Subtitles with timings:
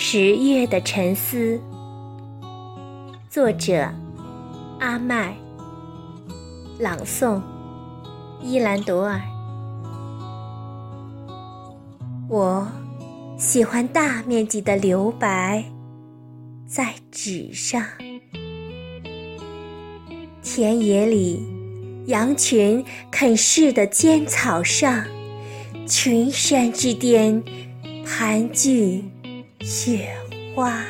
[0.00, 1.60] 十月的沉思，
[3.28, 3.92] 作者
[4.78, 5.36] 阿麦，
[6.78, 7.42] 朗诵
[8.40, 9.20] 伊兰朵尔。
[12.28, 12.64] 我
[13.36, 15.64] 喜欢大面积的留白
[16.64, 17.84] 在纸上，
[20.44, 21.44] 田野里
[22.06, 25.04] 羊群啃噬的尖草上，
[25.88, 27.42] 群山之巅
[28.06, 29.02] 盘踞。
[29.60, 30.08] 雪
[30.54, 30.84] 花，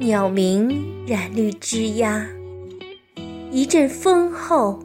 [0.00, 2.26] 鸟鸣染绿枝桠。
[3.52, 4.82] 一阵风后，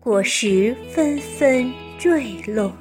[0.00, 2.72] 果实纷纷坠落。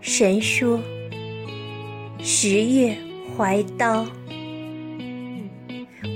[0.00, 0.80] 神说
[2.20, 2.96] ：“十月
[3.36, 4.06] 怀刀。”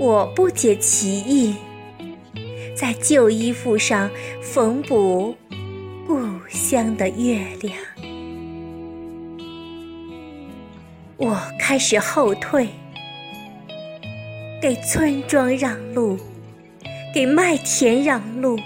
[0.00, 1.55] 我不解其意，
[2.74, 4.10] 在旧衣服上
[4.41, 5.34] 缝补。
[6.69, 7.74] 故乡的月亮，
[11.16, 12.69] 我开始后退，
[14.60, 16.19] 给村庄让路，
[17.14, 18.58] 给麦田让路，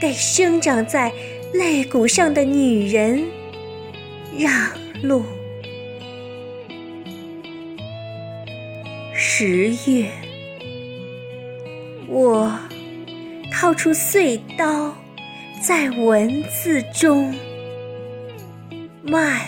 [0.00, 1.12] 给生长在
[1.52, 3.22] 肋骨上的女人
[4.38, 4.50] 让
[5.02, 5.22] 路。
[9.12, 10.10] 十月，
[12.08, 12.50] 我
[13.52, 14.94] 掏出碎刀。
[15.62, 17.32] 在文字中
[19.04, 19.40] 漫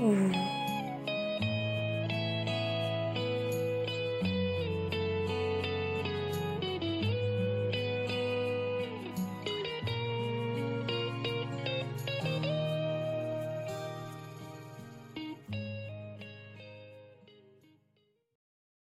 [0.00, 0.51] 舞。